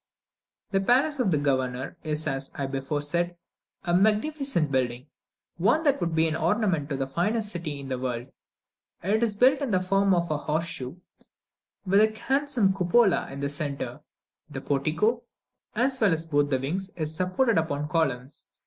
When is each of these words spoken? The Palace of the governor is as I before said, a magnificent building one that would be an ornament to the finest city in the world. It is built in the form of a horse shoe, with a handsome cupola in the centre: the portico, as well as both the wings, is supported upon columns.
The 0.71 0.81
Palace 0.81 1.19
of 1.19 1.29
the 1.29 1.37
governor 1.37 1.95
is 2.03 2.25
as 2.25 2.49
I 2.55 2.65
before 2.65 3.03
said, 3.03 3.37
a 3.83 3.93
magnificent 3.93 4.71
building 4.71 5.05
one 5.57 5.83
that 5.83 5.99
would 6.01 6.15
be 6.15 6.27
an 6.27 6.35
ornament 6.35 6.89
to 6.89 6.97
the 6.97 7.05
finest 7.05 7.49
city 7.49 7.79
in 7.79 7.87
the 7.89 7.99
world. 7.99 8.25
It 9.03 9.21
is 9.21 9.35
built 9.35 9.59
in 9.61 9.69
the 9.69 9.79
form 9.79 10.15
of 10.15 10.31
a 10.31 10.37
horse 10.37 10.65
shoe, 10.65 10.99
with 11.85 12.01
a 12.01 12.19
handsome 12.19 12.73
cupola 12.73 13.29
in 13.31 13.41
the 13.41 13.49
centre: 13.51 14.01
the 14.49 14.61
portico, 14.61 15.21
as 15.75 16.01
well 16.01 16.13
as 16.13 16.25
both 16.25 16.49
the 16.49 16.57
wings, 16.57 16.89
is 16.95 17.13
supported 17.15 17.59
upon 17.59 17.87
columns. 17.87 18.47